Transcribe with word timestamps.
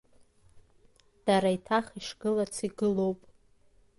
Дара 1.25 1.49
еиҭах 1.53 1.85
ишгылац 1.99 2.55
игылоуп. 2.67 3.19